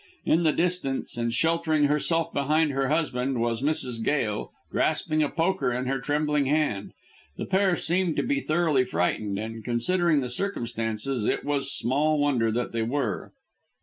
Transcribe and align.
In 0.25 0.41
the 0.41 0.51
distance, 0.51 1.15
and 1.15 1.31
sheltering 1.31 1.83
herself 1.83 2.33
behind 2.33 2.71
her 2.71 2.87
husband, 2.87 3.39
was 3.39 3.61
Mrs. 3.61 4.03
Gail 4.03 4.51
grasping 4.71 5.21
a 5.21 5.29
poker 5.29 5.71
in 5.71 5.85
her 5.85 5.99
trembling 5.99 6.47
hand. 6.47 6.93
The 7.37 7.45
pair 7.45 7.75
seemed 7.75 8.15
to 8.15 8.23
be 8.23 8.39
thoroughly 8.39 8.83
frightened, 8.83 9.37
and, 9.37 9.63
considering 9.63 10.21
the 10.21 10.27
circumstances, 10.29 11.25
it 11.25 11.45
was 11.45 11.71
small 11.71 12.17
wonder 12.17 12.51
that 12.51 12.71
they 12.71 12.81
were. 12.81 13.31